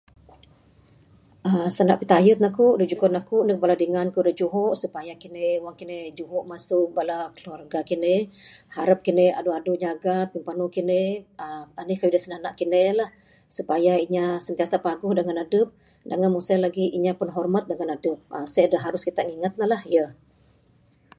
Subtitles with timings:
[1.47, 5.45] aaa Sanda pitayen aku da jugon aku neg bala dingan ku da juho supaya kine
[5.65, 8.13] wang kine juho masu bala keluarga kine
[8.75, 10.99] harap kine adu adu nyaga pimpanu kine
[11.43, 13.09] aaa anih kayuh da sinanda kine lah.
[13.57, 15.67] Supaya inya sentiasa paguh dangan adep.
[16.09, 16.59] Dangan mung sien
[16.97, 18.19] inya pun hormat ngan adep,
[18.53, 20.09] seh da harus kita ningat ne lah yeh